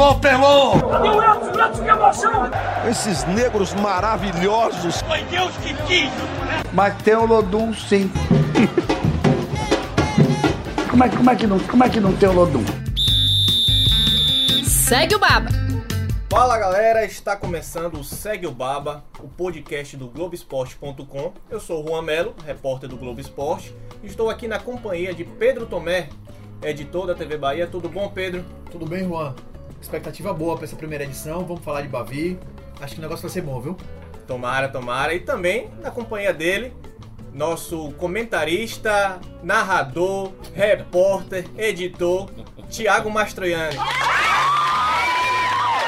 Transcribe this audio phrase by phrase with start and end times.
[0.00, 0.80] Alô, Pelô!
[0.90, 1.46] Cadê o Elton?
[1.46, 2.50] O Elton que emoção!
[2.88, 5.02] Esses negros maravilhosos.
[5.02, 6.08] Foi Deus que quis!
[6.72, 8.08] Mas tem o Lodum sim.
[10.88, 12.64] como, é, como, é que não, como é que não tem o Lodum?
[14.64, 15.48] Segue o Baba.
[16.30, 21.32] Fala galera, está começando o Segue o Baba, o podcast do Globoesporte.com.
[21.50, 23.74] Eu sou o Juan Melo, repórter do Globo Esporte.
[24.04, 26.08] Estou aqui na companhia de Pedro Tomé,
[26.62, 27.66] editor da TV Bahia.
[27.66, 28.44] Tudo bom, Pedro?
[28.70, 29.34] Tudo bem, Juan?
[29.80, 31.44] Expectativa boa para essa primeira edição.
[31.44, 32.38] Vamos falar de Bavi.
[32.80, 33.76] Acho que o negócio vai ser bom, viu?
[34.26, 35.14] Tomara, tomara.
[35.14, 36.72] E também na companhia dele,
[37.32, 42.28] nosso comentarista, narrador, repórter, editor,
[42.68, 43.76] Tiago Mastroianni.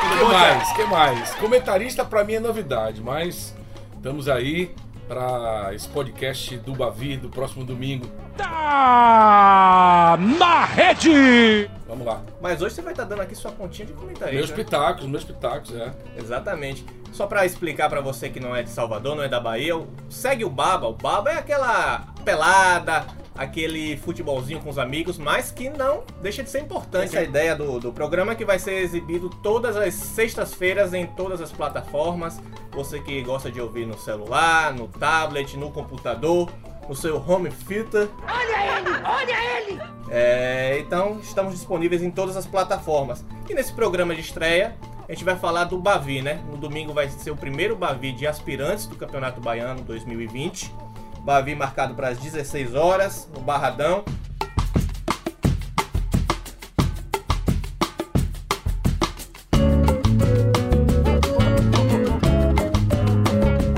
[0.02, 0.72] O que mais?
[0.72, 1.34] que mais?
[1.34, 3.54] Comentarista pra mim é novidade, mas
[3.96, 4.74] estamos aí
[5.10, 8.06] para esse podcast do Bavi do próximo domingo.
[8.37, 11.68] Tá na rede!
[11.88, 12.23] Vamos lá.
[12.41, 14.37] Mas hoje você vai estar dando aqui sua pontinha de comentarista.
[14.37, 14.57] Meus né?
[14.57, 15.93] pitacos, meus pitacos, é.
[16.16, 16.87] Exatamente.
[17.12, 19.74] Só pra explicar pra você que não é de Salvador, não é da Bahia,
[20.09, 20.87] segue o Baba.
[20.87, 23.04] O Baba é aquela pelada,
[23.41, 27.16] aquele futebolzinho com os amigos, mas que não deixa de ser importante.
[27.16, 31.41] A ideia do, do programa é que vai ser exibido todas as sextas-feiras em todas
[31.41, 32.38] as plataformas.
[32.73, 36.51] Você que gosta de ouvir no celular, no tablet, no computador,
[36.87, 38.11] no seu home theater.
[38.29, 38.91] Olha ele!
[39.07, 39.80] Olha ele!
[40.11, 43.24] É, então estamos disponíveis em todas as plataformas.
[43.49, 44.77] E nesse programa de estreia,
[45.09, 46.43] a gente vai falar do Bavi, né?
[46.51, 50.90] No domingo vai ser o primeiro Bavi de aspirantes do Campeonato Baiano 2020.
[51.24, 54.04] Bavi marcado para as 16 horas, no Barradão.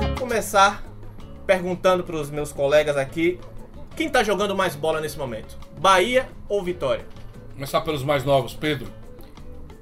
[0.08, 0.82] Vou começar
[1.46, 3.38] perguntando para os meus colegas aqui
[3.96, 5.58] quem tá jogando mais bola nesse momento?
[5.78, 7.06] Bahia ou Vitória?
[7.52, 8.88] Começar pelos mais novos, Pedro.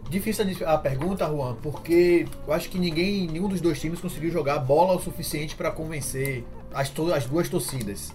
[0.09, 4.59] Difícil a pergunta, Juan, porque eu acho que ninguém, nenhum dos dois times conseguiu jogar
[4.59, 6.45] bola o suficiente para convencer
[6.75, 8.13] as, as duas torcidas.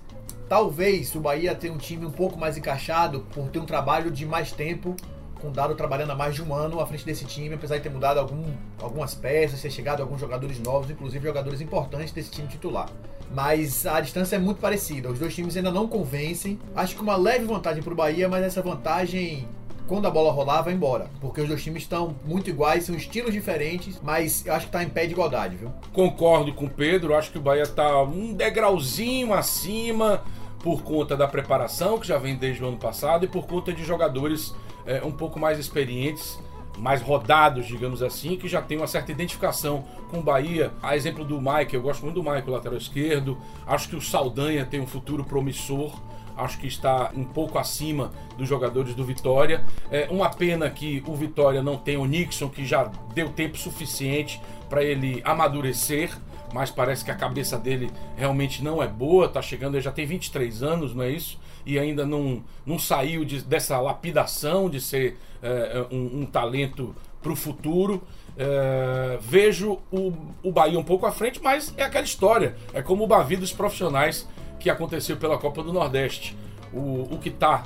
[0.47, 4.25] Talvez o Bahia tenha um time um pouco mais encaixado por ter um trabalho de
[4.25, 4.95] mais tempo,
[5.41, 7.83] com o Dado trabalhando há mais de um ano à frente desse time, apesar de
[7.83, 8.43] ter mudado algum,
[8.81, 12.89] algumas peças, ter chegado alguns jogadores novos, inclusive jogadores importantes desse time titular.
[13.33, 16.59] Mas a distância é muito parecida, os dois times ainda não convencem.
[16.75, 19.47] Acho que uma leve vantagem para o Bahia, mas essa vantagem
[19.87, 21.09] quando a bola rolar, vai embora.
[21.21, 24.83] Porque os dois times estão muito iguais, são estilos diferentes, mas eu acho que tá
[24.83, 25.71] em pé de igualdade, viu?
[25.93, 30.23] Concordo com o Pedro, acho que o Bahia tá um degrauzinho acima
[30.63, 33.83] por conta da preparação, que já vem desde o ano passado, e por conta de
[33.83, 36.39] jogadores é, um pouco mais experientes,
[36.77, 40.71] mais rodados, digamos assim, que já tem uma certa identificação com o Bahia.
[40.81, 43.37] A exemplo do Mike, eu gosto muito do Mike, o lateral esquerdo.
[43.65, 45.93] Acho que o Saldanha tem um futuro promissor.
[46.37, 49.63] Acho que está um pouco acima dos jogadores do Vitória.
[49.89, 54.41] É uma pena que o Vitória não tem o Nixon, que já deu tempo suficiente
[54.69, 56.11] para ele amadurecer
[56.53, 60.05] mas parece que a cabeça dele realmente não é boa, tá chegando, ele já tem
[60.05, 61.37] 23 anos, não é isso?
[61.65, 67.31] E ainda não, não saiu de- dessa lapidação de ser é, um, um talento para
[67.33, 68.01] o futuro.
[68.37, 70.13] É, vejo o,
[70.43, 72.55] o Bahia um pouco à frente, mas é aquela história.
[72.73, 74.25] É como o Bavi dos profissionais
[74.65, 76.35] que aconteceu pela Copa do Nordeste.
[76.73, 77.65] O, o que tá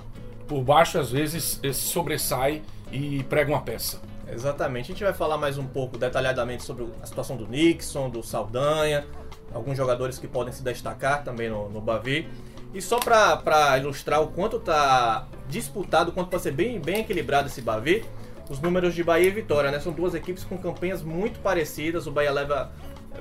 [0.50, 2.62] por baixo às vezes eh, sobressai
[2.92, 4.02] e prega uma peça.
[4.30, 4.92] Exatamente.
[4.92, 9.08] A gente vai falar mais um pouco detalhadamente sobre a situação do Nixon, do Saldanha,
[9.54, 12.28] alguns jogadores que podem se destacar também no, no Bavi.
[12.74, 17.48] E só para ilustrar o quanto tá disputado, o quanto pode ser bem, bem equilibrado
[17.48, 18.04] esse Bavi,
[18.50, 19.80] os números de Bahia e Vitória, né?
[19.80, 22.08] São duas equipes com campanhas muito parecidas.
[22.08, 22.70] O Bahia leva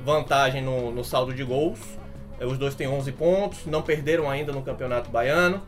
[0.05, 1.79] vantagem no, no saldo de gols.
[2.41, 5.63] Eh, Os dois têm 11 pontos, não perderam ainda no Campeonato Baiano.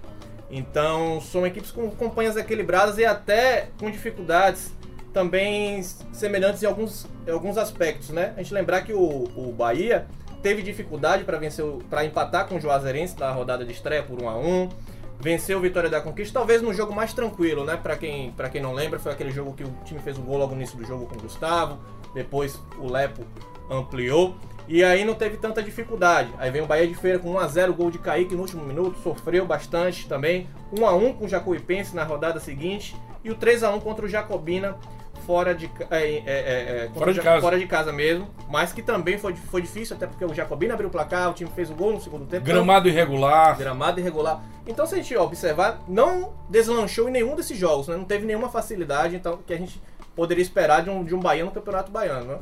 [0.51, 4.73] Então, são equipes com campanhas equilibradas e até com dificuldades
[5.13, 5.83] também
[6.13, 8.33] semelhantes em alguns, em alguns aspectos, né?
[8.37, 10.07] A gente lembrar que o, o Bahia
[10.43, 14.29] teve dificuldade para vencer, para empatar com o Juazeirense na rodada de estreia por 1
[14.29, 14.69] a 1
[15.21, 17.77] venceu o Vitória da Conquista, talvez no jogo mais tranquilo, né?
[17.77, 20.39] Para quem, pra quem não lembra, foi aquele jogo que o time fez o gol
[20.39, 21.79] logo no início do jogo com o Gustavo,
[22.15, 23.25] depois o Lepo
[23.71, 24.35] ampliou.
[24.67, 26.33] E aí não teve tanta dificuldade.
[26.39, 29.45] Aí vem o Bahia de Feira com 1x0, gol de Kaique no último minuto, sofreu
[29.45, 30.49] bastante também.
[30.73, 32.97] 1x1 com o Jacuipense na rodada seguinte.
[33.25, 34.79] E o 3x1 contra o Jacobina
[35.31, 37.41] fora de, é, é, é, é, Fora de casa.
[37.41, 38.27] fora de casa mesmo.
[38.49, 41.49] Mas que também foi, foi difícil, até porque o Jacobina abriu o placar, o time
[41.55, 42.45] fez o gol no segundo tempo.
[42.45, 43.57] Gramado irregular.
[43.57, 44.43] Gramado irregular.
[44.67, 47.97] Então, se a gente observar, não deslanchou em nenhum desses jogos, né?
[47.97, 49.81] Não teve nenhuma facilidade então, que a gente
[50.17, 52.39] poderia esperar de um, de um Bahia no Campeonato Baiano, né?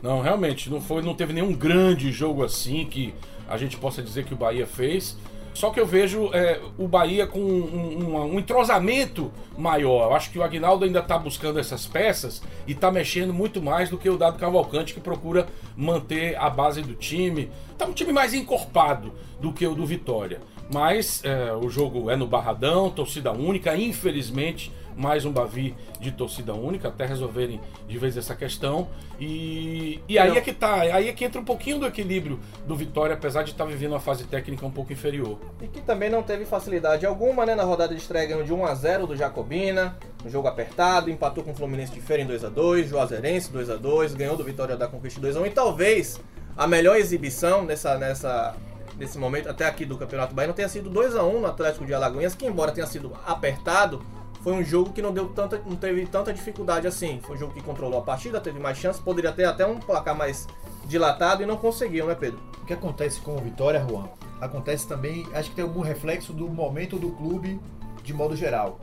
[0.00, 3.12] Não, realmente, não foi, não teve nenhum grande jogo assim que
[3.48, 5.16] a gente possa dizer que o Bahia fez.
[5.54, 10.10] Só que eu vejo é, o Bahia com um, um- um entrosamento maior.
[10.10, 13.88] Eu acho que o Agnaldo ainda está buscando essas peças e está mexendo muito mais
[13.90, 15.46] do que o Dado Cavalcante, que procura
[15.76, 17.50] manter a base do time.
[17.76, 20.40] Tá um time mais encorpado do que o do Vitória.
[20.72, 26.52] Mas é, o jogo é no Barradão, torcida única, infelizmente mais um Bavi de torcida
[26.52, 28.88] única, até resolverem de vez essa questão.
[29.20, 30.36] E, e aí Não.
[30.36, 33.52] é que tá, aí é que entra um pouquinho do equilíbrio do Vitória, apesar de
[33.52, 35.38] estar vivendo uma fase técnica um pouco inferior.
[35.62, 37.54] E que também não teve facilidade alguma, né?
[37.54, 41.44] Na rodada de estreia ganhou de 1 a 0 do Jacobina, um jogo apertado, empatou
[41.44, 44.42] com o Fluminense de Feira em 2 a 2 Juazeirense 2 a 2 ganhou do
[44.42, 46.20] Vitória da Conquista 2 a 1 e talvez
[46.56, 48.56] a melhor exibição nessa, nessa,
[48.98, 51.94] nesse momento, até aqui do Campeonato Baiano, tenha sido 2 a 1 no Atlético de
[51.94, 54.02] Alagoinhas, que embora tenha sido apertado,
[54.42, 57.20] foi um jogo que não deu tanta, não teve tanta dificuldade assim.
[57.22, 60.16] Foi um jogo que controlou a partida, teve mais chances, poderia ter até um placar
[60.16, 60.46] mais
[60.86, 62.40] dilatado e não conseguiu, né, Pedro?
[62.62, 64.08] O que acontece com o Vitória, Juan?
[64.40, 67.60] Acontece também, acho que tem algum reflexo do momento do clube
[68.02, 68.78] de modo geral.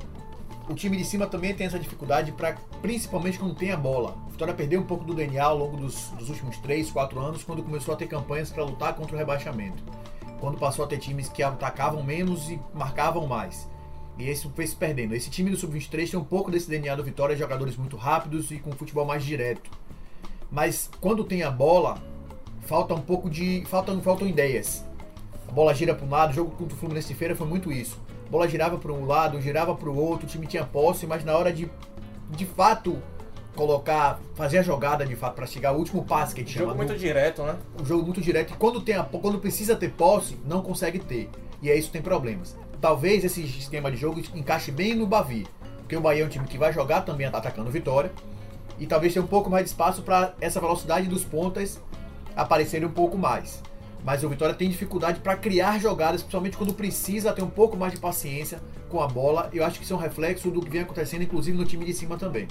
[0.68, 4.18] O time de cima também tem essa dificuldade, pra, principalmente quando tem a bola.
[4.28, 7.44] O Vitória perdeu um pouco do DNA ao longo dos, dos últimos 3, 4 anos,
[7.44, 9.84] quando começou a ter campanhas para lutar contra o rebaixamento.
[10.40, 13.70] Quando passou a ter times que atacavam menos e marcavam mais.
[14.18, 15.14] E esse foi se perdendo.
[15.14, 18.60] Esse time do Sub-23 tem um pouco desse DNA do Vitória, jogadores muito rápidos e
[18.60, 19.70] com futebol mais direto.
[20.52, 21.98] Mas quando tem a bola,
[22.62, 23.64] falta um pouco de.
[23.66, 24.86] Faltam, faltam ideias.
[25.48, 27.72] A bola gira para um lado, o jogo contra o Fluminense de Feira foi muito
[27.72, 28.00] isso.
[28.28, 31.24] A bola girava para um lado, girava para o outro, o time tinha posse, mas
[31.24, 31.70] na hora de
[32.32, 32.98] de fato
[33.56, 36.66] colocar, fazer a jogada de fato para chegar ao último passe que a gente Jogo
[36.72, 37.56] chama, muito no- direto, né?
[37.80, 41.30] um jogo muito direto e quando tem a, quando precisa ter posse, não consegue ter.
[41.62, 42.58] E é isso que tem problemas.
[42.86, 45.48] Talvez esse esquema de jogo encaixe bem no Bavi,
[45.80, 48.12] porque o Bahia é um time que vai jogar também atacando Vitória
[48.78, 51.82] e talvez tenha um pouco mais de espaço para essa velocidade dos pontas
[52.36, 53.60] aparecerem um pouco mais.
[54.04, 57.92] Mas o Vitória tem dificuldade para criar jogadas, principalmente quando precisa ter um pouco mais
[57.92, 59.50] de paciência com a bola.
[59.52, 61.94] Eu acho que isso é um reflexo do que vem acontecendo, inclusive no time de
[61.94, 62.48] cima também.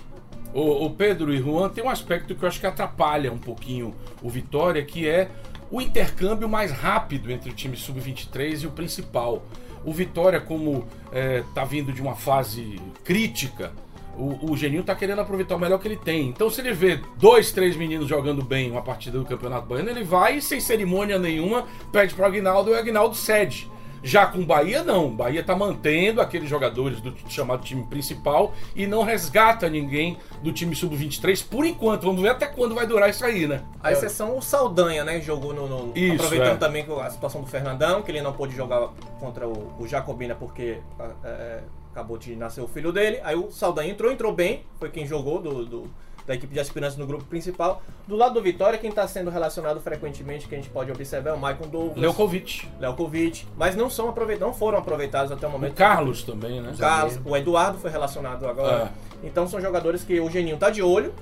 [0.52, 3.94] O, o Pedro e Juan tem um aspecto que eu acho que atrapalha um pouquinho
[4.20, 5.30] o Vitória, que é
[5.70, 9.44] o intercâmbio mais rápido entre o time sub-23 e o principal.
[9.84, 13.72] O Vitória, como está vindo de uma fase crítica,
[14.16, 16.28] o, o Geninho tá querendo aproveitar o melhor que ele tem.
[16.28, 20.04] Então, se ele vê dois, três meninos jogando bem uma partida do Campeonato Baiano, ele
[20.04, 23.70] vai sem cerimônia nenhuma, pede para o Agnaldo e o Agnaldo cede.
[24.06, 25.06] Já com o Bahia, não.
[25.06, 30.52] O Bahia tá mantendo aqueles jogadores do chamado time principal e não resgata ninguém do
[30.52, 32.02] time sub-23 por enquanto.
[32.02, 33.62] Vamos ver até quando vai durar isso aí, né?
[33.82, 35.20] A exceção o Saldanha, né?
[35.22, 35.66] Jogou no.
[35.66, 36.58] no- Isso, aproveitando é.
[36.58, 40.78] também a situação do Fernandão, que ele não pôde jogar contra o, o Jacobina porque
[41.00, 41.60] é, é,
[41.90, 43.20] acabou de nascer o filho dele.
[43.24, 45.90] Aí o Saldanha entrou, entrou bem, foi quem jogou do, do-
[46.26, 47.82] da equipe de aspirantes no grupo principal.
[48.06, 51.32] Do lado do Vitória, quem está sendo relacionado frequentemente, que a gente pode observar, é
[51.32, 52.68] o Michael Douglas, Leukovic.
[52.80, 55.74] Leukovic, mas não, são aproveit não foram aproveitados até o O momento.
[55.74, 56.72] Carlos também, né?
[56.74, 58.92] O Carlos, o Eduardo foi relacionado agora.
[59.22, 61.12] Então são jogadores que o Geninho tá de olho,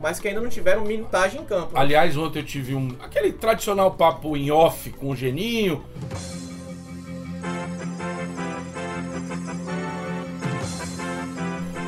[0.00, 1.74] mas que ainda não tiveram minutagem em campo.
[1.74, 1.80] né?
[1.80, 2.94] Aliás, ontem eu tive um.
[3.00, 5.84] aquele tradicional papo em off com o Geninho.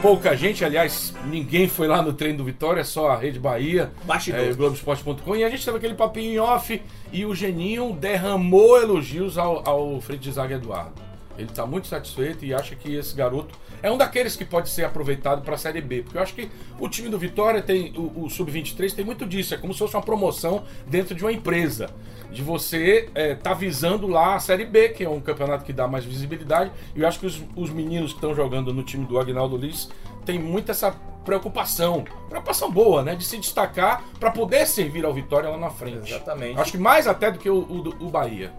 [0.02, 3.92] Pouca gente, aliás, ninguém foi lá no treino do Vitória, só a Rede Bahia,
[4.32, 6.82] é, Globoesporte.com, e a gente teve aquele papinho em off
[7.12, 11.09] e o Geninho derramou elogios ao, ao frente de zaga Eduardo.
[11.40, 14.84] Ele está muito satisfeito e acha que esse garoto é um daqueles que pode ser
[14.84, 16.02] aproveitado para a Série B.
[16.02, 19.54] Porque eu acho que o time do Vitória tem, o, o Sub-23 tem muito disso.
[19.54, 21.90] É como se fosse uma promoção dentro de uma empresa.
[22.30, 26.04] De você estar visando lá a Série B, que é um campeonato que dá mais
[26.04, 26.70] visibilidade.
[26.94, 29.88] E eu acho que os, os meninos que estão jogando no time do Agnaldo Liz
[30.24, 30.92] têm muito essa
[31.24, 32.04] preocupação.
[32.28, 33.14] Preocupação boa, né?
[33.14, 36.10] De se destacar para poder servir ao Vitória lá na frente.
[36.10, 36.58] Exatamente.
[36.58, 38.52] Acho que mais até do que o, o, o Bahia.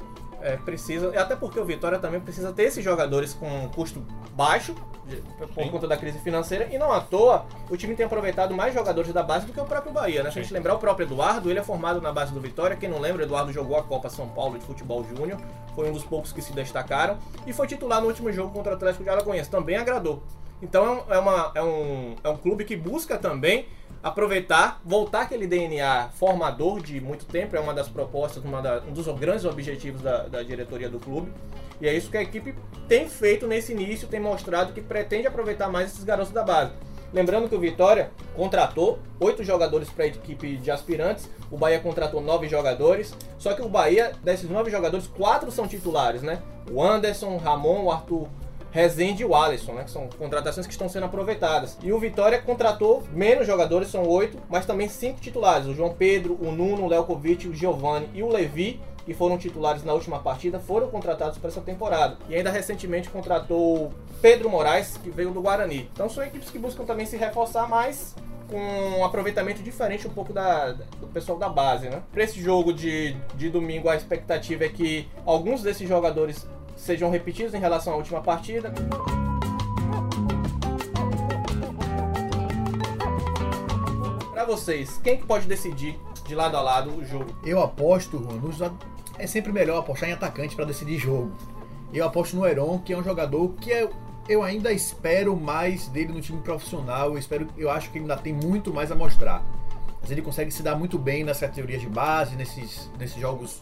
[0.44, 4.74] É, precisa, e até porque o Vitória também precisa ter esses jogadores com custo baixo,
[5.54, 5.70] por Sim.
[5.70, 9.22] conta da crise financeira, e não à toa o time tem aproveitado mais jogadores da
[9.22, 10.32] base do que o próprio Bahia, né?
[10.32, 12.90] Se a gente lembrar o próprio Eduardo, ele é formado na base do Vitória, quem
[12.90, 15.40] não lembra, o Eduardo jogou a Copa São Paulo de Futebol Júnior,
[15.76, 18.76] foi um dos poucos que se destacaram, e foi titular no último jogo contra o
[18.76, 20.24] Atlético de Alagoinhas, também agradou.
[20.62, 23.66] Então é um, é uma- é um, é um clube que busca também
[24.04, 28.92] aproveitar, voltar aquele DNA formador de muito tempo, é uma das propostas, uma da- um
[28.92, 31.32] dos grandes objetivos da, da diretoria do clube.
[31.80, 32.54] E é isso que a equipe
[32.88, 36.72] tem feito nesse início, tem mostrado que pretende aproveitar mais esses garotos da base.
[37.14, 42.22] Lembrando que o Vitória contratou oito jogadores para a equipe de aspirantes, o Bahia contratou
[42.22, 46.42] nove jogadores, só que o Bahia, desses nove jogadores, quatro são titulares, né?
[46.72, 48.28] O Anderson, o Ramon, o Arthur
[48.72, 49.84] Rezende e o Alisson, né?
[49.84, 51.78] Que são contratações que estão sendo aproveitadas.
[51.84, 55.68] E o Vitória contratou menos jogadores, são oito, mas também cinco titulares.
[55.68, 59.84] O João Pedro, o Nuno, o Lelkovic, o Giovanni e o Levi que foram titulares
[59.84, 62.18] na última partida foram contratados para essa temporada.
[62.30, 65.90] E ainda recentemente contratou Pedro Moraes, que veio do Guarani.
[65.92, 68.16] Então são equipes que buscam também se reforçar mais
[68.50, 68.60] com
[69.00, 72.04] um aproveitamento diferente um pouco da, do pessoal da base, né?
[72.12, 77.54] Para esse jogo de, de domingo, a expectativa é que alguns desses jogadores sejam repetidos
[77.54, 78.74] em relação à última partida.
[84.34, 87.36] Para vocês, quem que pode decidir de lado a lado o jogo?
[87.44, 88.60] Eu aposto, nos-
[89.18, 91.32] é sempre melhor apostar em atacante para decidir jogo.
[91.94, 93.90] Eu aposto no Heron, que é um jogador que é-
[94.28, 97.10] eu ainda espero mais dele no time profissional.
[97.10, 99.44] Eu espero, eu acho que ele ainda tem muito mais a mostrar.
[100.02, 103.62] Mas ele consegue se dar muito bem nessas categorias de base, nesses, nesses jogos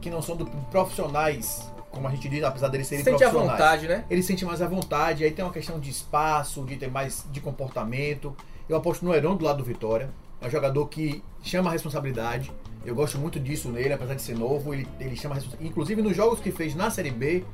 [0.00, 3.58] que não são do, profissionais, como a gente diz, apesar deles serem Sente à profissionais
[3.58, 4.04] vontade, né?
[4.08, 7.40] ele sente mais à vontade, aí tem uma questão de espaço, de ter mais de
[7.40, 8.34] comportamento.
[8.68, 10.08] Eu aposto no Heron do lado do Vitória.
[10.40, 12.52] É um jogador que chama a responsabilidade.
[12.84, 14.72] Eu gosto muito disso nele, apesar de ser novo.
[14.72, 15.70] Ele, ele chama a responsabilidade.
[15.70, 17.44] Inclusive nos jogos que fez na Série B,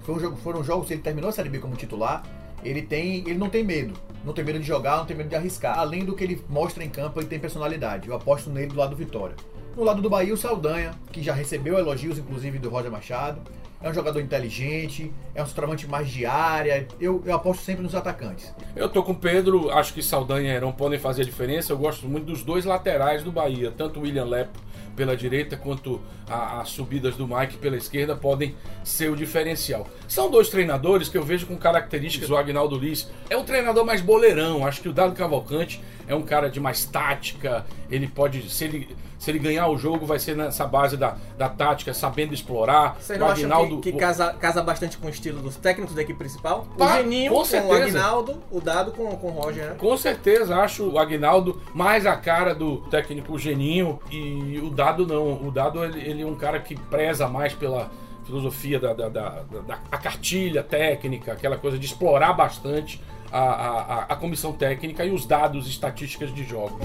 [0.00, 2.22] foi um jogo, foram jogos que ele terminou a Série B como titular.
[2.64, 3.92] Ele tem, ele não tem medo,
[4.24, 5.78] não tem medo de jogar, não tem medo de arriscar.
[5.78, 8.08] Além do que ele mostra em campo, ele tem personalidade.
[8.08, 9.36] Eu aposto nele do lado do Vitória.
[9.76, 13.42] No lado do Bahia, o Saldanha, que já recebeu elogios, inclusive do Roger Machado.
[13.84, 16.88] É um jogador inteligente, é um centroavante mais de área.
[16.98, 18.50] Eu, eu aposto sempre nos atacantes.
[18.74, 21.70] Eu tô com o Pedro, acho que Saldanha e Heron podem fazer a diferença.
[21.70, 24.58] Eu gosto muito dos dois laterais do Bahia, tanto o William Lepo
[24.96, 29.86] pela direita quanto as subidas do Mike pela esquerda podem ser o diferencial.
[30.08, 32.30] São dois treinadores que eu vejo com características.
[32.30, 34.66] O Agnaldo Liz é um treinador mais boleirão.
[34.66, 37.66] Acho que o Dado Cavalcante é um cara de mais tática.
[37.90, 41.48] Ele pode, se ele, se ele ganhar o jogo, vai ser nessa base da, da
[41.48, 42.96] tática, sabendo explorar.
[43.00, 45.94] Vocês o não acham Agnaldo, que, que casa, casa bastante com o estilo dos técnicos
[45.94, 46.66] da equipe principal?
[46.76, 47.72] Pá, o Geninho com com, o.
[47.72, 49.74] Aguinaldo, o Dado com, com o Roger, né?
[49.78, 55.46] Com certeza, acho o Agnaldo mais a cara do técnico Geninho e o Dado não.
[55.46, 57.90] O Dado ele, ele é um cara que preza mais pela
[58.26, 63.00] filosofia da, da, da, da- da- a cartilha técnica, aquela coisa de explorar bastante
[63.32, 66.78] a, a, a- a comissão técnica e os dados estatísticas de jogos.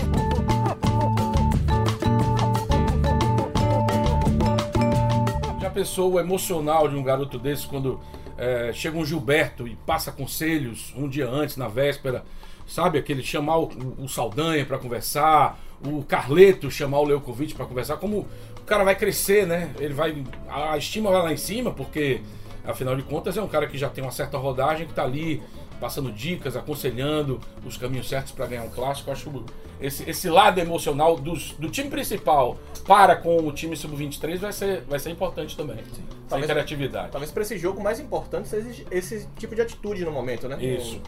[5.80, 8.02] Já pensou o emocional de um garoto desse quando
[8.38, 12.26] é, chega um Gilberto e passa conselhos um dia antes, na véspera,
[12.68, 12.98] sabe?
[12.98, 18.28] Aquele chamar o, o Saldanha para conversar, o Carleto chamar o Leukovic para conversar, como
[18.60, 19.74] o cara vai crescer, né?
[19.80, 20.22] Ele vai.
[20.50, 22.20] A estima vai lá em cima, porque
[22.66, 25.42] afinal de contas é um cara que já tem uma certa rodagem, que tá ali
[25.80, 29.10] passando dicas, aconselhando os caminhos certos para ganhar um clássico.
[29.10, 29.44] Eu acho
[29.80, 34.82] esse, esse lado emocional dos- do time principal para com o time sub-23 vai ser,
[34.82, 35.78] vai ser importante também.
[35.80, 37.12] Essa Talvez- interatividade.
[37.12, 40.58] Talvez para esse jogo o mais importante seja esse, tipo de atitude no momento, né?
[40.64, 41.02] Isso.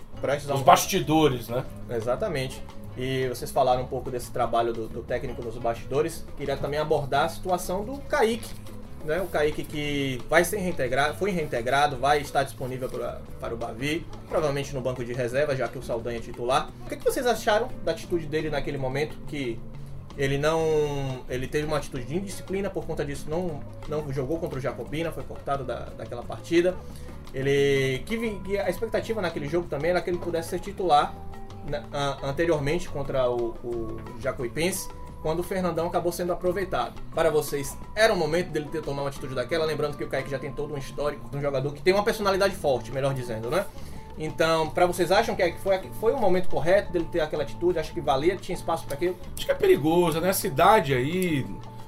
[0.50, 1.66] Um- Os bastidores, né?
[1.90, 2.62] Exatamente.
[2.98, 6.26] E vocês falaram um pouco desse trabalho do, do técnico nos bastidores.
[6.38, 8.50] Queria também abordar a situação do Kaique.
[9.06, 9.20] Né?
[9.22, 14.06] O Kaique que vai ser reintegrado, foi reintegrado, vai estar disponível pra, para o Bavi,
[14.30, 16.70] provavelmente no banco de reserva, já que o Saldanha é titular.
[16.86, 19.60] O que, que vocês acharam da atitude dele naquele momento que
[20.18, 21.22] ele não.
[21.30, 25.12] Ele teve uma atitude de indisciplina, por conta disso não, não jogou contra o Jacobina,
[25.12, 26.76] foi cortado da, daquela partida.
[27.34, 28.04] Ele.
[28.06, 31.16] Que, que a expectativa naquele jogo também era que ele pudesse ser titular
[31.94, 34.02] a- anteriormente contra o, o
[35.22, 36.94] quando o Fernandão acabou sendo aproveitado.
[37.14, 40.30] Para vocês, era o momento dele ter tomado uma atitude daquela, lembrando que o Kaique
[40.30, 43.50] já tem todo um histórico de um jogador que tem uma personalidade forte, melhor dizendo,
[43.50, 43.66] né?
[44.18, 47.80] Então, para vocês acham que foi, foi o momento correto dele ter aquela atitude?
[47.80, 49.16] Acha que valia, tinha espaço para aquilo?
[49.36, 50.30] Acho que é perigoso, né?
[50.30, 51.46] A cidade aí,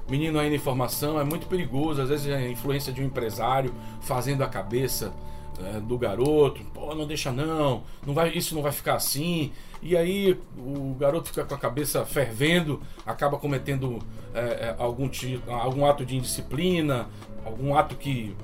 [0.08, 2.02] menino aí na informação, é muito perigoso.
[2.02, 5.12] Às vezes é a influência de um empresário fazendo a cabeça
[5.62, 6.62] é, do garoto.
[6.72, 9.52] Pô, não deixa não, não vai, isso não vai ficar assim.
[9.82, 13.98] E aí o garoto fica com a cabeça fervendo, acaba cometendo
[14.32, 15.08] é, é, algum,
[15.48, 17.08] algum ato de indisciplina,
[17.44, 18.34] algum ato que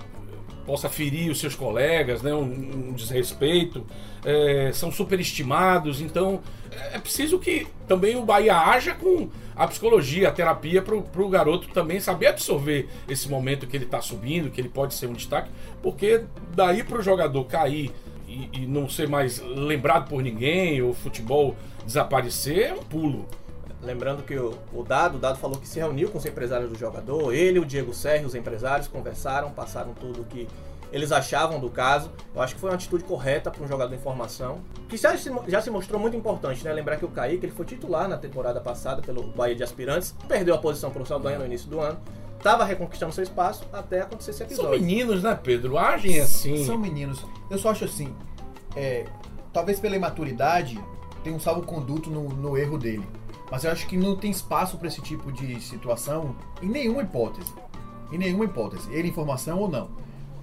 [0.67, 2.33] possa ferir os seus colegas, né?
[2.35, 3.87] um, um desrespeito,
[4.25, 6.40] é, são superestimados, então
[6.93, 11.69] é preciso que também o Bahia haja com a psicologia, a terapia para o garoto
[11.69, 15.50] também saber absorver esse momento que ele está subindo, que ele pode ser um destaque,
[15.83, 16.25] porque
[16.55, 17.93] daí para o jogador cair
[18.26, 23.26] e, e não ser mais lembrado por ninguém, o futebol desaparecer, é um pulo.
[23.83, 26.79] Lembrando que o, o Dado, o Dado falou que se reuniu com os empresários do
[26.79, 30.47] jogador, ele, o Diego Serra, os empresários conversaram, passaram tudo o que
[30.93, 32.11] eles achavam do caso.
[32.35, 35.31] Eu acho que foi uma atitude correta para um jogador em formação, que já se,
[35.49, 36.73] já se mostrou muito importante, né?
[36.73, 40.55] Lembrar que o Kaique ele foi titular na temporada passada pelo Bahia de Aspirantes, perdeu
[40.55, 41.99] a posição para o Saldanha no início do ano,
[42.37, 44.81] estava reconquistando seu espaço até acontecer esse São episódio.
[44.81, 45.79] meninos, né, Pedro?
[45.79, 46.65] Agem assim.
[46.65, 47.25] São meninos.
[47.49, 48.15] Eu só acho assim,
[48.75, 49.07] é,
[49.53, 50.83] talvez pela imaturidade
[51.23, 53.07] tem um salvo-conduto no, no erro dele.
[53.50, 57.52] Mas eu acho que não tem espaço para esse tipo de situação em nenhuma hipótese.
[58.12, 58.92] Em nenhuma hipótese.
[58.92, 59.88] Ele informação ou não.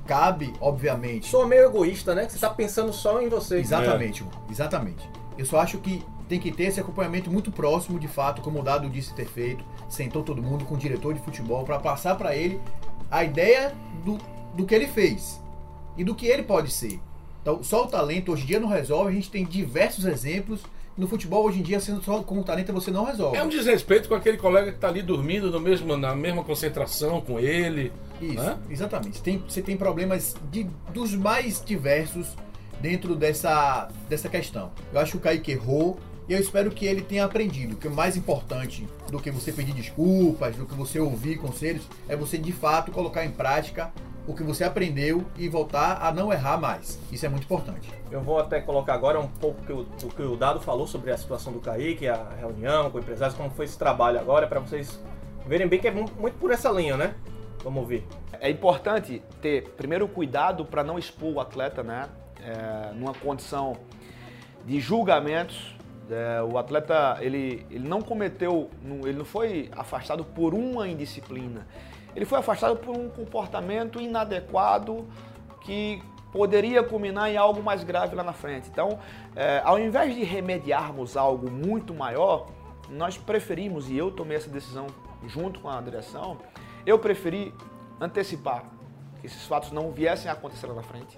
[0.06, 1.28] Cabe, obviamente.
[1.28, 2.28] Sou meio egoísta, né?
[2.28, 3.60] Você tá pensando só em você.
[3.60, 5.10] Exatamente, Hugo, exatamente.
[5.38, 8.64] Eu só acho que tem que ter esse acompanhamento muito próximo, de fato, como o
[8.64, 9.64] Dado disse ter feito.
[9.90, 12.60] Sentou todo mundo com o diretor de futebol para passar para ele
[13.10, 13.74] a ideia
[14.04, 14.18] do,
[14.54, 15.42] do que ele fez
[15.98, 17.00] e do que ele pode ser.
[17.42, 19.10] Então, só o talento hoje em dia não resolve.
[19.10, 20.62] A gente tem diversos exemplos.
[20.98, 23.38] No futebol, hoje em dia, sendo só com o talento, você não resolve.
[23.38, 27.22] É um desrespeito com aquele colega que tá ali dormindo no mesmo, na mesma concentração
[27.22, 27.94] com ele.
[28.20, 28.58] Isso, né?
[28.68, 29.22] exatamente.
[29.22, 32.36] Tem, você tem problemas de, dos mais diversos
[32.82, 34.72] dentro dessa, dessa questão.
[34.92, 37.76] Eu acho que o Kaique errou e eu espero que ele tenha aprendido.
[37.76, 42.16] Que o mais importante do que você pedir desculpas, do que você ouvir conselhos, é
[42.16, 43.92] você de fato colocar em prática
[44.28, 47.00] o que você aprendeu e voltar a não errar mais.
[47.12, 47.90] Isso é muito importante.
[48.12, 51.12] Eu vou até colocar agora um pouco que o- do que o Dado falou sobre
[51.12, 55.02] a situação do Kaique, a reunião com empresários, como foi esse trabalho agora, para vocês
[55.46, 57.16] verem bem que é mu- muito por essa linha, né?
[57.64, 58.06] Vamos ouvir.
[58.40, 62.08] É importante ter, primeiro, cuidado para não expor o atleta, né?
[62.44, 63.78] É, numa condição
[64.66, 65.76] de julgamentos.
[66.10, 68.70] É, o atleta, ele, ele não cometeu,
[69.04, 71.68] ele não foi afastado por uma indisciplina.
[72.18, 75.08] Ele foi afastado por um comportamento inadequado
[75.62, 78.68] que poderia culminar em algo mais grave lá na frente.
[78.72, 78.98] Então,
[79.36, 82.48] é, ao invés de remediarmos algo muito maior,
[82.90, 84.88] nós preferimos, e eu tomei essa decisão
[85.28, 86.40] junto com a direção,
[86.88, 87.54] eu preferi
[88.02, 88.64] antecipar
[89.22, 91.16] que esses fatos não viessem a acontecer lá na frente,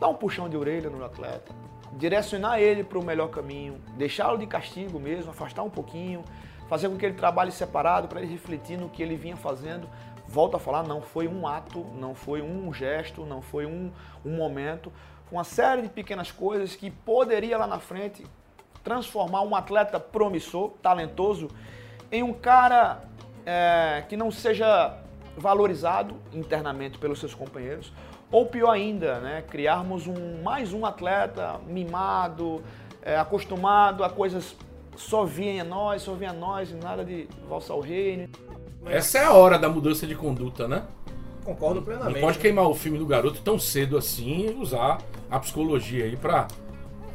[0.00, 1.54] dar um puxão de orelha no atleta,
[1.92, 6.24] direcionar ele para o melhor caminho, deixá-lo de castigo mesmo, afastar um pouquinho,
[6.72, 9.86] fazer com que ele trabalhe separado para ele refletir no que ele vinha fazendo.
[10.32, 13.92] Volto a falar, não foi um ato, não foi um gesto, não foi um,
[14.24, 14.90] um momento,
[15.26, 18.24] foi uma série de pequenas coisas que poderia lá na frente
[18.82, 21.48] transformar um atleta promissor, talentoso,
[22.10, 23.02] em um cara
[23.44, 24.98] é, que não seja
[25.36, 27.92] valorizado internamente pelos seus companheiros,
[28.30, 32.64] ou pior ainda, né, criarmos um, mais um atleta mimado,
[33.02, 34.56] é, acostumado a coisas
[34.96, 38.28] só vinha nós, só vinha nós, e nada de valsa ao reino.
[38.86, 40.82] Essa é a hora da mudança de conduta, né?
[41.44, 42.20] Concordo Não plenamente.
[42.20, 42.42] pode né?
[42.42, 44.98] queimar o filme do garoto tão cedo assim e usar
[45.30, 46.46] a psicologia aí pra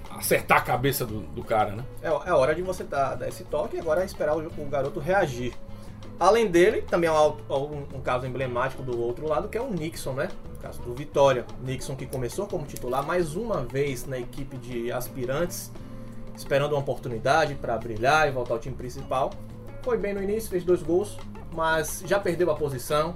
[0.10, 1.84] acertar a cabeça do, do cara, né?
[2.02, 4.66] É, é hora de você dar, dar esse toque e agora é esperar o, o
[4.66, 5.54] garoto reagir.
[6.20, 9.70] Além dele, também há um, um- um caso emblemático do outro lado, que é o
[9.70, 10.30] Nixon, né?
[10.56, 11.46] O caso do Vitória.
[11.64, 15.72] Nixon que começou como titular mais uma vez na equipe de aspirantes,
[16.38, 19.32] esperando uma oportunidade para brilhar e voltar ao time principal.
[19.82, 21.18] Foi bem no início, fez dois gols,
[21.54, 23.16] mas já perdeu a posição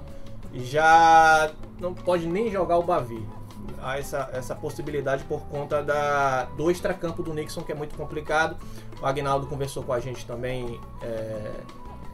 [0.52, 3.24] e já não pode nem jogar o Bavi.
[3.80, 8.56] Há essa, essa possibilidade por conta da, do extracampo do Nixon, que é muito complicado.
[9.00, 11.52] O Agnaldo conversou com a gente também é,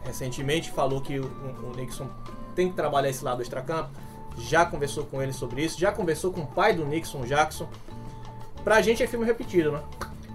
[0.05, 2.09] recentemente, falou que o, o Nixon
[2.55, 3.91] tem que trabalhar esse lado do extracampo.
[4.37, 7.69] Já conversou com ele sobre isso, já conversou com o pai do Nixon, Jackson.
[8.63, 9.83] Pra gente é filme repetido, né?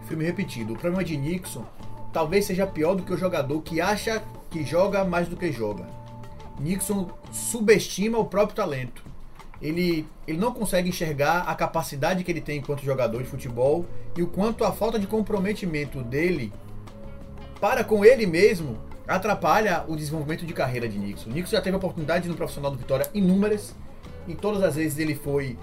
[0.07, 0.73] Filme repetido.
[0.73, 1.65] O problema de Nixon
[2.11, 5.85] talvez seja pior do que o jogador que acha que joga mais do que joga.
[6.59, 9.03] Nixon subestima o próprio talento.
[9.61, 13.85] Ele, ele não consegue enxergar a capacidade que ele tem enquanto jogador de futebol
[14.15, 16.51] e o quanto a falta de comprometimento dele
[17.59, 21.29] para com ele mesmo atrapalha o desenvolvimento de carreira de Nixon.
[21.29, 23.73] Nixon já teve a oportunidade no profissional do Vitória inúmeras.
[24.27, 25.57] Em todas as vezes ele foi.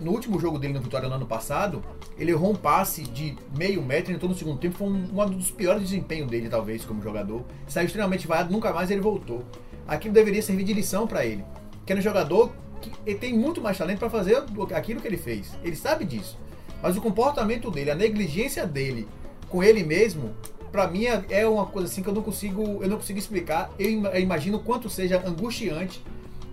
[0.00, 1.82] No último jogo dele no Vitória no ano passado,
[2.18, 5.50] ele errou um passe de meio metro, entrou no segundo tempo, foi um, um dos
[5.50, 7.42] piores desempenhos dele, talvez, como jogador.
[7.68, 9.42] Saiu extremamente vaiado, nunca mais ele voltou.
[9.86, 11.44] Aquilo deveria servir de lição para ele.
[11.86, 14.42] Que era um jogador que tem muito mais talento para fazer
[14.74, 15.52] aquilo que ele fez.
[15.62, 16.38] Ele sabe disso.
[16.82, 19.06] Mas o comportamento dele, a negligência dele
[19.48, 20.34] com ele mesmo,
[20.72, 23.70] pra mim é- é uma coisa assim que eu não consigo, eu não consigo explicar.
[23.78, 26.02] Eu ima- eu imagino quanto seja angustiante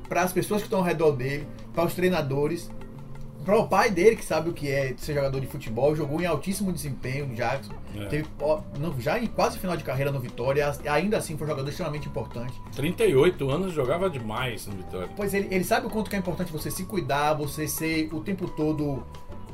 [0.10, 2.69] para as pessoas que estão ao redor dele, para os treinadores,
[3.47, 6.25] para o pai dele que sabe o que é ser jogador de futebol, jogou em
[6.25, 7.71] altíssimo desempenho, Jackson.
[7.95, 8.05] É.
[8.07, 8.25] Teve,
[8.77, 12.10] no- já em quase final de carreira no Vitória, ainda assim foi um jogador extremamente
[12.10, 12.53] importante.
[12.75, 15.10] 38 anos jogava demais no Vitória.
[15.15, 18.19] Pois ele, ele sabe o quanto que é importante você se cuidar, você ser o
[18.19, 19.01] tempo todo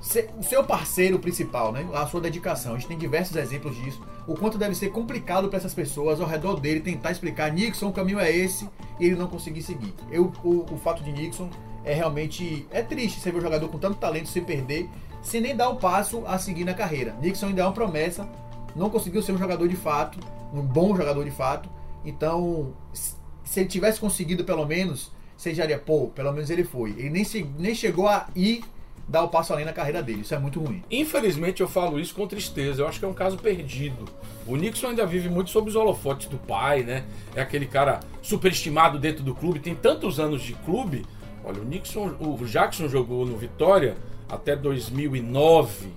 [0.02, 1.88] ser o seu parceiro principal, né?
[1.94, 2.74] A sua dedicação.
[2.74, 4.02] A gente tem diversos exemplos disso.
[4.28, 7.94] O quanto deve ser complicado para essas pessoas ao redor dele tentar explicar, Nixon, o
[7.94, 8.68] caminho é esse,
[9.00, 9.94] e ele não conseguir seguir.
[10.12, 11.48] Eu, o, o fato de Nixon
[11.86, 14.90] é realmente é triste você ver um jogador com tanto talento se perder,
[15.22, 17.16] sem nem dar o passo a seguir na carreira.
[17.22, 18.28] Nixon ainda é uma promessa,
[18.76, 20.20] não conseguiu ser um jogador de fato,
[20.54, 21.70] um bom jogador de fato.
[22.06, 26.92] Então, se ele tivesse conseguido pelo menos, você já diria, pô, pelo menos ele foi.
[26.92, 28.64] Ele nem, se- nem chegou a ir
[29.08, 30.22] dar o passo além na carreira dele.
[30.22, 30.82] Isso é muito ruim.
[30.90, 32.82] Infelizmente eu falo isso com tristeza.
[32.82, 34.06] Eu acho que é um caso perdido.
[34.48, 37.04] O Nixon ainda vive muito sob os holofotes do pai, né?
[37.36, 41.06] É aquele cara superestimado dentro do clube, tem tantos anos de clube.
[41.44, 43.96] Olha, o Nixon, o Jackson jogou no Vitória
[44.30, 45.88] até 2009.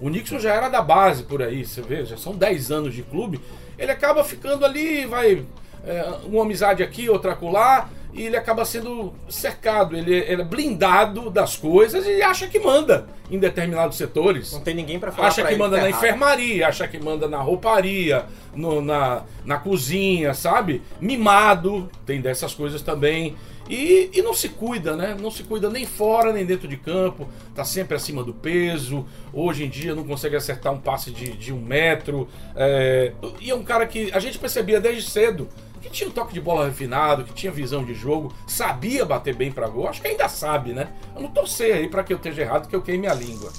[0.00, 3.02] O Nixon já era da base por aí, você vê, já são 10 anos de
[3.02, 3.40] clube.
[3.78, 5.44] Ele acaba ficando ali, vai
[5.84, 11.30] é, uma amizade aqui, outra acolá, e ele acaba sendo cercado, ele, ele é blindado
[11.30, 14.52] das coisas e acha que manda em determinados setores.
[14.52, 17.38] Não tem ninguém pra falar Acha que manda tá na enfermaria, acha que manda na
[17.38, 20.82] rouparia, no- na, na cozinha, sabe?
[21.00, 23.36] Mimado, tem dessas coisas também.
[23.68, 25.16] E, e não se cuida, né?
[25.20, 27.28] Não se cuida nem fora, nem dentro de campo.
[27.54, 29.06] Tá sempre acima do peso.
[29.32, 32.28] Hoje em dia não consegue acertar um passe de, de um metro.
[32.54, 35.48] É, e é um cara que a gente percebia desde cedo
[35.80, 39.52] que tinha um toque de bola refinado, que tinha visão de jogo, sabia bater bem
[39.52, 39.88] pra gol.
[39.88, 40.88] Acho que ainda sabe, né?
[41.14, 43.52] Eu não torcer aí pra que eu esteja errado, que eu queime a língua.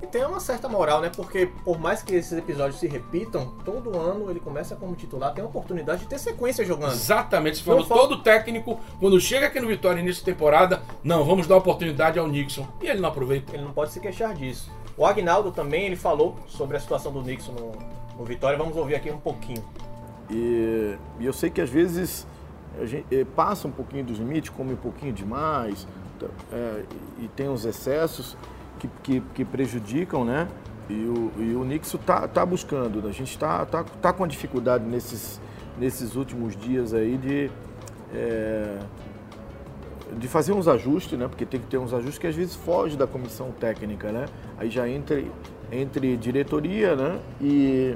[0.00, 1.10] E tem uma certa moral, né?
[1.14, 5.42] Porque por mais que esses episódios se repitam, todo ano ele começa como titular, tem
[5.42, 6.92] a oportunidade de ter sequência jogando.
[6.92, 11.24] Exatamente, você falou, falta- todo técnico, quando chega aqui no Vitória início de temporada, não,
[11.24, 12.66] vamos dar oportunidade ao Nixon.
[12.80, 13.52] E ele não aproveita.
[13.54, 14.70] Ele não pode se queixar disso.
[14.96, 17.72] O Agnaldo também, ele falou sobre a situação do Nixon no,
[18.18, 18.56] no Vitória.
[18.56, 19.64] Vamos ouvir aqui um pouquinho.
[20.30, 22.26] E, e eu sei que às vezes
[22.80, 25.86] a gente, eh, passa um pouquinho dos limites, come um pouquinho demais,
[26.52, 26.82] é,
[27.18, 28.36] e, e tem uns excessos
[28.78, 30.48] que, que, que prejudicam, né?
[30.88, 34.84] E o, e o Nixon tá, tá buscando, a gente tá, tá, tá com dificuldade
[34.84, 35.38] nesses,
[35.78, 37.50] nesses últimos dias aí de,
[38.14, 38.78] é,
[40.16, 41.28] de fazer uns ajustes, né?
[41.28, 44.26] Porque tem que ter uns ajustes que às vezes foge da comissão técnica, né?
[44.56, 45.30] Aí já entre,
[45.70, 47.20] entre diretoria, né?
[47.38, 47.94] E,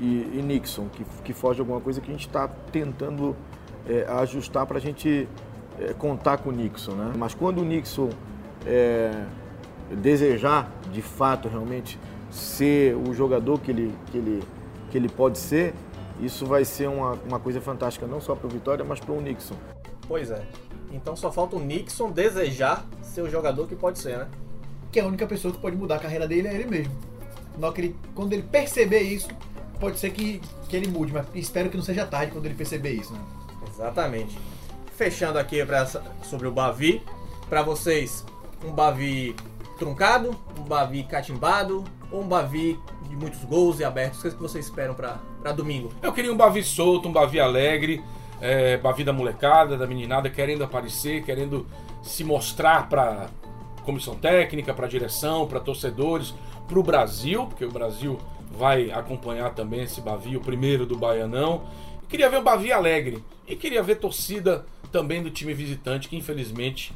[0.00, 3.36] e, e Nixon, que, que foge alguma coisa que a gente está tentando
[3.88, 5.28] é, ajustar para a gente
[5.78, 7.12] é, contar com o Nixon, né?
[7.16, 8.10] Mas quando o Nixon
[8.66, 9.12] é,
[9.96, 11.98] desejar, de fato, realmente
[12.30, 14.42] ser o jogador que ele, que ele,
[14.90, 15.74] que ele pode ser,
[16.20, 19.20] isso vai ser uma, uma coisa fantástica, não só para o Vitória, mas para o
[19.20, 19.56] Nixon.
[20.06, 20.42] Pois é.
[20.92, 24.28] Então só falta o Nixon desejar ser o jogador que pode ser, né?
[24.92, 26.92] Que a única pessoa que pode mudar a carreira dele é ele mesmo.
[27.76, 29.28] Ele- quando ele perceber isso,
[29.78, 32.90] pode ser que, que ele mude, mas espero que não seja tarde quando ele perceber
[32.90, 33.20] isso, né?
[33.68, 34.38] Exatamente.
[34.96, 35.86] Fechando aqui pra
[36.22, 37.02] sobre o Bavi.
[37.48, 38.24] Pra vocês,
[38.64, 39.34] um Bavi
[39.80, 44.20] truncado, um Bavi catimbado ou um Bavi de muitos gols e abertos?
[44.20, 45.18] O que que vocês esperam pra
[45.56, 45.90] domingo?
[46.02, 48.04] Eu queria um Bavi solto, um Bavi alegre,
[48.42, 51.66] é, Bavi da molecada, da meninada, querendo aparecer, querendo
[52.02, 53.28] se mostrar para
[53.82, 56.34] comissão técnica, para direção, para torcedores,
[56.68, 58.18] para o Brasil, porque o Brasil
[58.52, 61.62] vai acompanhar também esse Bavi, o primeiro do Baianão.
[62.06, 66.92] Queria ver o Bavi alegre e queria ver torcida também do time visitante, que infelizmente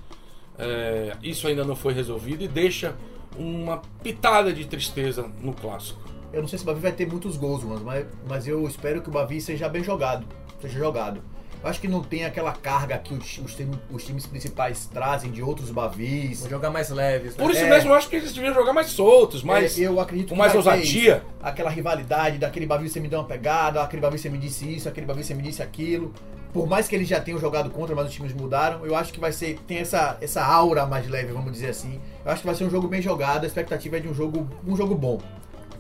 [0.59, 2.95] é, isso ainda não foi resolvido e deixa
[3.37, 6.01] uma pitada de tristeza no clássico.
[6.33, 9.01] Eu não sei se o Bavi vai ter muitos gols, mano, mas, mas eu espero
[9.03, 10.27] que o Bavi seja bem jogado.
[10.61, 11.21] Seja jogado.
[11.63, 15.31] Eu acho que não tem aquela carga que os, os, time- os times principais trazem
[15.31, 16.41] de outros Bavis.
[16.41, 17.43] Vou jogar mais leves, né?
[17.43, 17.71] Por isso É.
[17.71, 20.39] mesmo eu acho que eles deviam jogar mais soltos, mais, É, eu acredito com que
[20.39, 21.23] mais ousadia.
[21.43, 24.89] Aquela rivalidade, daquele Bavi você me deu uma pegada, aquele Bavi você me disse isso,
[24.89, 26.13] aquele Bavi você me disse aquilo.
[26.55, 29.19] Por mais que eles já tenham jogado contra, mas os times mudaram, eu acho que
[29.19, 29.59] vai ser.
[29.67, 32.01] Tem essa, essa aura mais leve, vamos dizer assim.
[32.25, 34.49] Eu acho que vai ser um jogo bem jogado, a expectativa é de um jogo,
[34.67, 35.21] um jogo bom.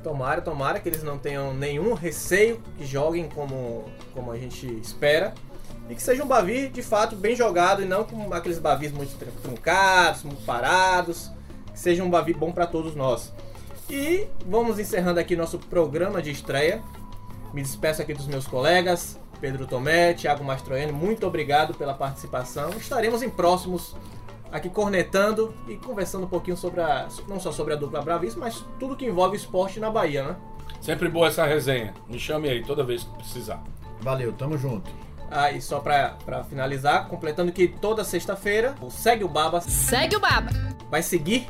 [0.02, 5.32] Tomara, tomara que eles não tenham nenhum receio, que joguem como, como a gente espera.
[5.88, 9.16] E que seja um Bavi de fato bem jogado e não com aqueles Bavis muito
[9.16, 11.30] tr- truncados, muito parados.
[11.72, 13.32] Que seja um Bavi bom para todos nós.
[13.88, 16.82] E vamos encerrando aqui nosso programa de estreia.
[17.52, 20.90] Me despeço aqui dos meus colegas, Pedro Tomé, Thiago Mastroianni.
[20.90, 22.70] Muito obrigado pela participação.
[22.70, 23.94] Estaremos em próximos
[24.50, 28.64] aqui cornetando e conversando um pouquinho sobre a, não só sobre a dupla Bravis, mas
[28.80, 30.36] tudo que envolve esporte na Bahia, né?
[30.80, 31.92] Sempre boa essa resenha.
[32.08, 33.62] Me chame aí toda vez que precisar.
[34.00, 34.90] Valeu, tamo junto.
[35.30, 40.16] Ah, e só pra, pra finalizar, completando que toda sexta-feira o Segue o Baba Segue
[40.16, 40.52] o Baba.
[40.90, 41.46] vai seguir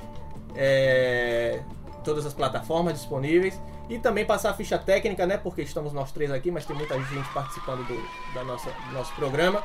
[0.56, 1.62] é,
[2.02, 3.56] todas as plataformas disponíveis
[3.88, 5.36] e também passar a ficha técnica, né?
[5.36, 9.14] Porque estamos nós três aqui, mas tem muita gente participando do, da nossa, do nosso
[9.14, 9.62] programa.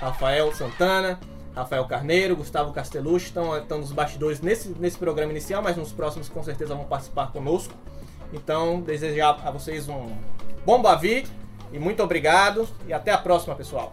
[0.00, 1.18] Rafael Santana,
[1.54, 6.28] Rafael Carneiro, Gustavo Castelucci estão, estão nos bastidores nesse, nesse programa inicial, mas nos próximos
[6.28, 7.74] com certeza vão participar conosco.
[8.32, 10.14] Então, desejar a vocês um
[10.64, 11.26] bom Bavi
[11.72, 13.92] e muito obrigado e até a próxima, pessoal.